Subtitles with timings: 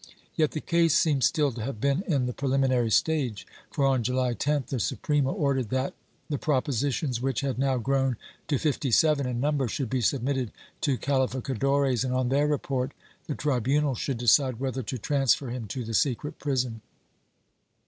[0.35, 4.33] Yet the case seems still to have been in the preliminary stage for on July
[4.33, 5.93] 10th the Suprema ordered that
[6.27, 8.17] the propositions, which had now grown
[8.47, 10.49] to fifty seven in number, should be sul3mitted
[10.81, 12.93] to calificadores and on their report
[13.27, 16.81] the tribunal should decide whether to transfer him to the secret prison.